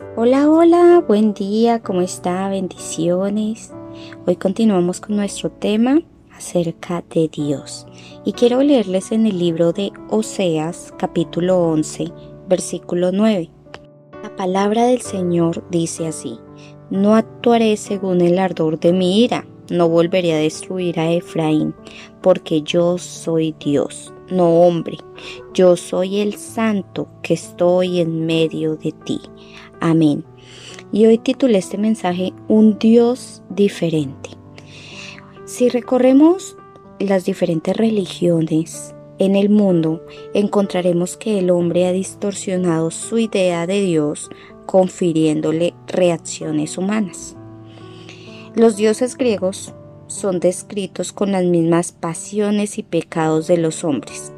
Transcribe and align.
Hola, 0.00 0.50
hola, 0.50 1.04
buen 1.06 1.34
día, 1.34 1.82
¿cómo 1.82 2.00
está? 2.00 2.48
Bendiciones. 2.48 3.70
Hoy 4.26 4.34
continuamos 4.36 4.98
con 4.98 5.14
nuestro 5.14 5.50
tema 5.50 6.00
acerca 6.34 7.04
de 7.14 7.28
Dios 7.28 7.86
y 8.24 8.32
quiero 8.32 8.62
leerles 8.62 9.12
en 9.12 9.26
el 9.26 9.38
libro 9.38 9.72
de 9.72 9.92
Oseas 10.08 10.92
capítulo 10.98 11.58
11 11.58 12.12
versículo 12.48 13.12
9. 13.12 13.50
La 14.22 14.34
palabra 14.36 14.86
del 14.86 15.02
Señor 15.02 15.64
dice 15.70 16.06
así, 16.06 16.38
no 16.88 17.14
actuaré 17.14 17.76
según 17.76 18.22
el 18.22 18.38
ardor 18.38 18.80
de 18.80 18.94
mi 18.94 19.22
ira, 19.22 19.46
no 19.70 19.88
volveré 19.88 20.32
a 20.32 20.38
destruir 20.38 20.98
a 20.98 21.12
Efraín, 21.12 21.74
porque 22.22 22.62
yo 22.62 22.96
soy 22.96 23.54
Dios, 23.60 24.12
no 24.30 24.62
hombre, 24.62 24.96
yo 25.54 25.76
soy 25.76 26.20
el 26.20 26.34
santo 26.34 27.06
que 27.22 27.34
estoy 27.34 28.00
en 28.00 28.26
medio 28.26 28.76
de 28.76 28.92
ti. 28.92 29.20
Amén. 29.80 30.24
Y 30.92 31.06
hoy 31.06 31.18
titulé 31.18 31.58
este 31.58 31.78
mensaje 31.78 32.32
Un 32.48 32.78
Dios 32.78 33.42
diferente. 33.50 34.30
Si 35.46 35.68
recorremos 35.68 36.56
las 36.98 37.24
diferentes 37.24 37.76
religiones 37.76 38.94
en 39.18 39.36
el 39.36 39.48
mundo, 39.48 40.02
encontraremos 40.34 41.16
que 41.16 41.38
el 41.38 41.50
hombre 41.50 41.86
ha 41.86 41.92
distorsionado 41.92 42.90
su 42.90 43.18
idea 43.18 43.66
de 43.66 43.80
Dios 43.80 44.30
confiriéndole 44.66 45.74
reacciones 45.88 46.78
humanas. 46.78 47.36
Los 48.54 48.76
dioses 48.76 49.16
griegos 49.16 49.74
son 50.06 50.40
descritos 50.40 51.12
con 51.12 51.32
las 51.32 51.44
mismas 51.44 51.92
pasiones 51.92 52.78
y 52.78 52.82
pecados 52.82 53.46
de 53.46 53.56
los 53.56 53.84
hombres. 53.84 54.32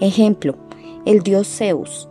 Ejemplo, 0.00 0.56
el 1.06 1.20
dios 1.20 1.48
Zeus. 1.48 2.08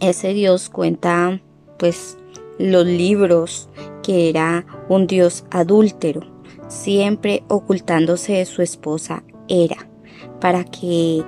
Ese 0.00 0.32
dios 0.32 0.68
cuenta 0.68 1.40
pues 1.80 2.18
los 2.58 2.84
libros 2.84 3.68
que 4.02 4.28
era 4.28 4.66
un 4.88 5.06
dios 5.06 5.44
adúltero, 5.50 6.20
siempre 6.68 7.42
ocultándose 7.48 8.34
de 8.34 8.44
su 8.44 8.60
esposa 8.62 9.24
Hera, 9.48 9.88
para 10.40 10.64
que 10.64 11.24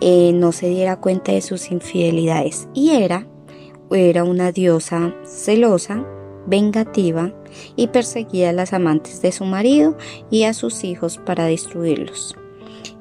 eh, 0.00 0.32
no 0.34 0.50
se 0.52 0.68
diera 0.68 1.00
cuenta 1.00 1.32
de 1.32 1.40
sus 1.40 1.70
infidelidades. 1.70 2.68
Y 2.74 2.90
era 2.90 4.24
una 4.24 4.50
diosa 4.50 5.14
celosa, 5.24 6.04
vengativa 6.46 7.32
y 7.76 7.88
perseguía 7.88 8.50
a 8.50 8.52
las 8.52 8.72
amantes 8.72 9.22
de 9.22 9.32
su 9.32 9.44
marido 9.44 9.96
y 10.30 10.42
a 10.44 10.52
sus 10.52 10.82
hijos 10.84 11.18
para 11.18 11.46
destruirlos. 11.46 12.36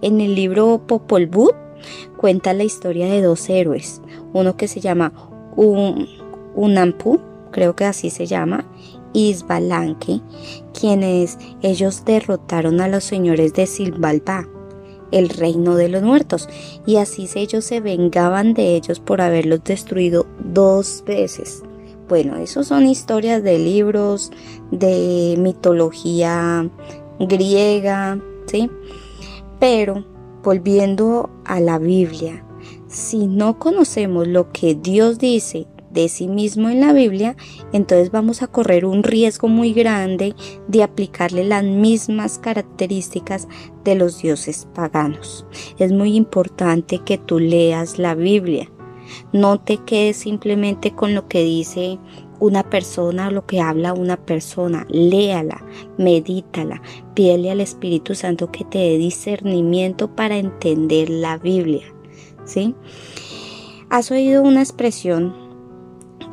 En 0.01 0.21
el 0.21 0.35
libro 0.35 0.83
Popol 0.85 1.25
Vuh 1.25 1.51
cuenta 2.17 2.53
la 2.53 2.63
historia 2.63 3.07
de 3.07 3.21
dos 3.21 3.49
héroes, 3.49 4.01
uno 4.33 4.55
que 4.55 4.67
se 4.67 4.79
llama 4.79 5.13
un 5.55 6.24
Unampu, 6.55 7.19
creo 7.51 7.75
que 7.75 7.85
así 7.85 8.09
se 8.09 8.25
llama, 8.25 8.65
Isbalanque, 9.13 10.21
quienes 10.77 11.37
ellos 11.61 12.03
derrotaron 12.05 12.81
a 12.81 12.87
los 12.87 13.03
señores 13.03 13.53
de 13.53 13.65
Silbalba, 13.65 14.47
el 15.11 15.29
reino 15.29 15.75
de 15.75 15.87
los 15.87 16.03
muertos, 16.03 16.49
y 16.85 16.97
así 16.97 17.29
ellos 17.35 17.63
se 17.63 17.79
vengaban 17.79 18.53
de 18.53 18.75
ellos 18.75 18.99
por 18.99 19.21
haberlos 19.21 19.63
destruido 19.63 20.25
dos 20.43 21.03
veces. 21.05 21.63
Bueno, 22.09 22.35
esos 22.35 22.67
son 22.67 22.85
historias 22.85 23.41
de 23.41 23.57
libros, 23.57 24.31
de 24.71 25.35
mitología 25.39 26.69
griega, 27.19 28.19
¿sí? 28.45 28.69
Pero 29.59 30.05
volviendo 30.43 31.29
a 31.45 31.59
la 31.59 31.79
Biblia, 31.79 32.45
si 32.87 33.27
no 33.27 33.57
conocemos 33.57 34.27
lo 34.27 34.51
que 34.51 34.75
Dios 34.75 35.17
dice 35.17 35.67
de 35.95 36.09
sí 36.09 36.27
mismo 36.27 36.69
en 36.69 36.81
la 36.81 36.93
Biblia, 36.93 37.35
entonces 37.73 38.11
vamos 38.11 38.43
a 38.43 38.47
correr 38.47 38.85
un 38.85 39.01
riesgo 39.01 39.47
muy 39.47 39.73
grande 39.73 40.35
de 40.67 40.83
aplicarle 40.83 41.45
las 41.45 41.63
mismas 41.63 42.37
características 42.37 43.47
de 43.83 43.95
los 43.95 44.21
dioses 44.21 44.67
paganos. 44.75 45.45
Es 45.79 45.91
muy 45.91 46.15
importante 46.15 46.99
que 46.99 47.17
tú 47.17 47.39
leas 47.39 47.97
la 47.97 48.13
Biblia. 48.13 48.69
No 49.31 49.59
te 49.59 49.77
quedes 49.77 50.17
simplemente 50.17 50.91
con 50.91 51.15
lo 51.15 51.27
que 51.27 51.43
dice 51.43 51.99
una 52.39 52.63
persona 52.69 53.27
o 53.27 53.31
lo 53.31 53.45
que 53.45 53.61
habla 53.61 53.93
una 53.93 54.17
persona. 54.17 54.85
Léala, 54.89 55.63
medítala, 55.97 56.81
pídele 57.13 57.51
al 57.51 57.61
Espíritu 57.61 58.15
Santo 58.15 58.51
que 58.51 58.65
te 58.65 58.79
dé 58.79 58.97
discernimiento 58.97 60.13
para 60.13 60.37
entender 60.37 61.09
la 61.09 61.37
Biblia. 61.37 61.85
¿Sí? 62.43 62.75
¿Has 63.89 64.11
oído 64.11 64.43
una 64.43 64.61
expresión 64.61 65.44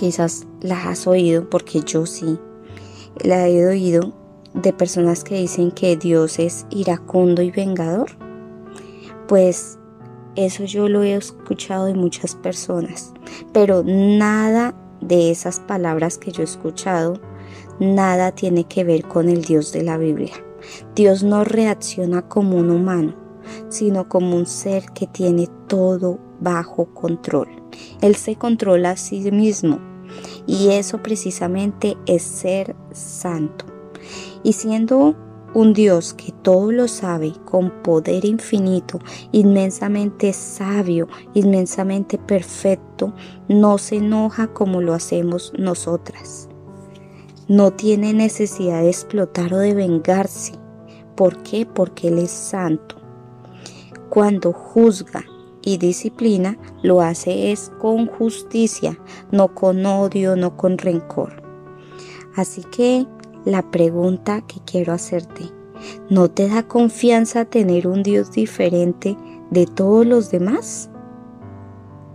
quizás 0.03 0.49
la 0.61 0.89
has 0.89 1.07
oído, 1.07 1.49
porque 1.49 1.81
yo 1.83 2.07
sí, 2.07 2.37
la 3.23 3.47
he 3.47 3.65
oído 3.65 4.13
de 4.53 4.73
personas 4.73 5.23
que 5.23 5.37
dicen 5.37 5.71
que 5.71 5.97
Dios 5.97 6.41
es 6.41 6.67
iracundo 6.71 7.41
y 7.41 7.53
vengador. 7.53 8.11
Pues 9.29 9.79
eso 10.35 10.65
yo 10.65 10.89
lo 10.89 11.05
he 11.05 11.15
escuchado 11.15 11.85
de 11.85 11.95
muchas 11.95 12.35
personas, 12.35 13.13
pero 13.53 13.85
nada 13.87 14.75
de 15.01 15.31
esas 15.31 15.61
palabras 15.61 16.19
que 16.19 16.33
yo 16.33 16.43
he 16.43 16.47
escuchado, 16.47 17.21
nada 17.79 18.33
tiene 18.33 18.65
que 18.65 18.83
ver 18.83 19.05
con 19.05 19.29
el 19.29 19.45
Dios 19.45 19.73
de 19.73 19.85
la 19.85 19.99
Biblia. 19.99 20.35
Dios 20.97 21.23
no 21.23 21.45
reacciona 21.45 22.23
como 22.23 22.57
un 22.57 22.71
humano, 22.71 23.15
sino 23.69 24.09
como 24.09 24.35
un 24.35 24.47
ser 24.47 24.87
que 24.87 25.07
tiene 25.07 25.49
todo 25.69 26.19
bajo 26.41 26.87
control. 26.87 27.47
Él 28.01 28.17
se 28.17 28.35
controla 28.35 28.91
a 28.91 28.97
sí 28.97 29.31
mismo 29.31 29.92
y 30.47 30.69
eso 30.71 31.03
precisamente 31.03 31.97
es 32.07 32.23
ser 32.23 32.75
santo. 32.93 33.67
Y 34.43 34.55
siendo 34.55 35.15
un 35.55 35.75
Dios 35.75 36.15
que 36.15 36.33
todo 36.33 36.73
lo 36.73 36.89
sabe, 36.89 37.33
con 37.45 37.71
poder 37.83 38.25
infinito, 38.25 38.99
inmensamente 39.33 40.33
sabio, 40.33 41.09
inmensamente 41.35 42.19
perfecto, 42.19 43.13
no 43.49 43.79
se 43.79 43.97
enoja 43.97 44.49
como 44.49 44.81
lo 44.81 44.95
hacemos 44.95 45.53
nosotras. 45.59 46.49
No 47.49 47.73
tiene 47.73 48.15
necesidad 48.15 48.81
de 48.81 48.89
explotar 48.89 49.53
o 49.53 49.59
de 49.59 49.75
vengarse. 49.75 50.53
¿Por 51.17 51.43
qué? 51.43 51.67
Porque 51.67 52.09
Él 52.09 52.19
es 52.19 52.31
santo. 52.31 52.97
Cuando 54.09 54.53
juzga 54.53 55.25
y 55.65 55.79
disciplina 55.79 56.59
lo 56.83 57.01
hace 57.01 57.53
es 57.53 57.71
con 57.81 58.07
justicia, 58.07 58.99
no 59.31 59.55
con 59.55 59.85
odio, 59.87 60.37
no 60.37 60.57
con 60.57 60.79
rencor. 60.79 61.43
Así 62.35 62.63
que 62.65 63.07
la 63.45 63.71
pregunta 63.71 64.43
que 64.43 64.61
quiero 64.65 64.93
hacerte, 64.93 65.51
¿no 66.09 66.31
te 66.31 66.49
da 66.49 66.63
confianza 66.63 67.45
tener 67.45 67.87
un 67.87 68.03
Dios 68.03 68.33
diferente 68.33 69.17
de 69.51 69.67
todos 69.67 70.07
los 70.07 70.31
demás? 70.31 70.91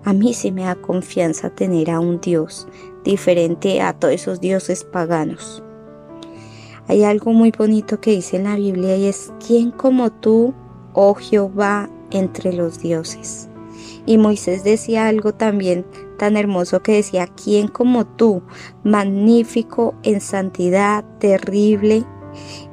A 0.04 0.14
mí 0.14 0.34
sí 0.34 0.52
me 0.52 0.64
da 0.64 0.76
confianza 0.76 1.50
tener 1.50 1.92
a 1.92 2.00
un 2.00 2.22
Dios 2.22 2.68
diferente 3.04 3.82
a 3.82 3.94
todos 3.94 4.14
esos 4.14 4.40
dioses 4.40 4.84
paganos. 4.86 5.64
Hay 6.88 7.04
algo 7.04 7.34
muy 7.34 7.52
bonito 7.52 8.00
que 8.00 8.12
dice 8.12 8.38
en 8.38 8.46
la 8.46 8.56
Biblia 8.56 8.96
y 8.96 9.08
es, 9.08 9.34
¿quién 9.46 9.72
como 9.72 10.10
tú, 10.10 10.54
oh 10.94 11.14
Jehová, 11.16 11.90
entre 12.12 12.54
los 12.54 12.80
dioses. 12.80 13.50
Y 14.06 14.18
Moisés 14.18 14.64
decía 14.64 15.08
algo 15.08 15.34
también 15.34 15.86
tan 16.18 16.38
hermoso 16.38 16.82
que 16.82 16.94
decía, 16.94 17.28
¿quién 17.28 17.68
como 17.68 18.06
tú, 18.06 18.42
magnífico 18.84 19.96
en 20.04 20.22
santidad, 20.22 21.04
terrible 21.20 22.04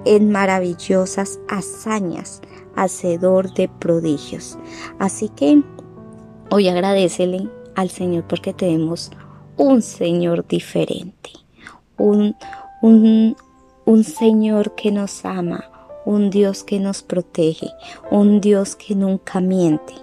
en 0.04 0.30
maravillosas 0.30 1.40
hazañas, 1.48 2.40
hacedor 2.76 3.52
de 3.54 3.68
prodigios? 3.68 4.58
Así 4.98 5.28
que 5.28 5.62
hoy 6.50 6.68
agradecele 6.68 7.50
al 7.74 7.90
Señor 7.90 8.24
porque 8.28 8.54
tenemos 8.54 9.10
un 9.56 9.82
Señor 9.82 10.46
diferente, 10.46 11.30
un, 11.96 12.36
un, 12.80 13.36
un 13.84 14.04
Señor 14.04 14.74
que 14.76 14.92
nos 14.92 15.24
ama, 15.24 15.64
un 16.04 16.30
Dios 16.30 16.64
que 16.64 16.80
nos 16.80 17.02
protege, 17.02 17.70
un 18.10 18.40
Dios 18.40 18.76
que 18.76 18.94
nunca 18.94 19.40
miente, 19.40 19.94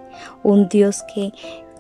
un 0.44 0.68
Dios 0.70 1.04
que 1.14 1.32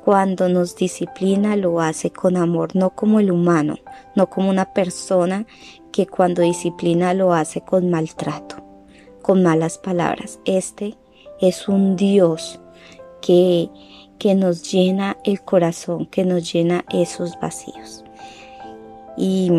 cuando 0.03 0.49
nos 0.49 0.75
disciplina 0.75 1.55
lo 1.55 1.79
hace 1.79 2.11
con 2.11 2.37
amor, 2.37 2.75
no 2.75 2.91
como 2.91 3.19
el 3.19 3.31
humano, 3.31 3.77
no 4.15 4.29
como 4.29 4.49
una 4.49 4.73
persona 4.73 5.45
que 5.91 6.07
cuando 6.07 6.41
disciplina 6.41 7.13
lo 7.13 7.33
hace 7.33 7.61
con 7.61 7.89
maltrato, 7.89 8.55
con 9.21 9.43
malas 9.43 9.77
palabras. 9.77 10.39
Este 10.45 10.97
es 11.39 11.67
un 11.67 11.95
Dios 11.95 12.59
que, 13.21 13.69
que 14.17 14.33
nos 14.33 14.71
llena 14.71 15.17
el 15.23 15.41
corazón, 15.41 16.07
que 16.07 16.25
nos 16.25 16.51
llena 16.51 16.83
esos 16.91 17.39
vacíos. 17.39 18.03
Y 19.17 19.51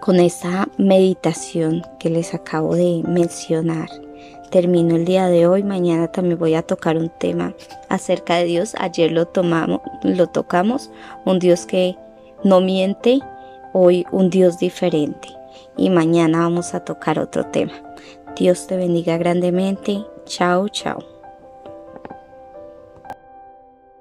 con 0.00 0.20
esa 0.20 0.68
meditación 0.78 1.82
que 1.98 2.10
les 2.10 2.34
acabo 2.34 2.74
de 2.74 3.02
mencionar, 3.06 3.88
termino 4.50 4.96
el 4.96 5.04
día 5.04 5.26
de 5.26 5.46
hoy. 5.46 5.62
Mañana 5.62 6.08
también 6.08 6.38
voy 6.38 6.54
a 6.54 6.62
tocar 6.62 6.96
un 6.96 7.08
tema 7.08 7.54
acerca 7.88 8.36
de 8.36 8.44
Dios. 8.44 8.74
Ayer 8.78 9.12
lo 9.12 9.26
tomamos, 9.26 9.80
lo 10.02 10.26
tocamos, 10.26 10.90
un 11.24 11.38
Dios 11.38 11.66
que 11.66 11.96
no 12.42 12.60
miente 12.60 13.20
hoy 13.72 14.06
un 14.12 14.30
Dios 14.30 14.58
diferente 14.58 15.28
y 15.76 15.90
mañana 15.90 16.40
vamos 16.40 16.74
a 16.74 16.84
tocar 16.84 17.18
otro 17.18 17.46
tema. 17.46 17.72
Dios 18.36 18.66
te 18.66 18.76
bendiga 18.76 19.18
grandemente. 19.18 20.04
Chao, 20.26 20.68
chao. 20.68 21.13